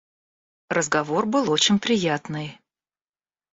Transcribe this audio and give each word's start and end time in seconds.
Разговор 0.71 1.27
был 1.27 1.51
очень 1.51 1.77
приятный. 1.77 2.59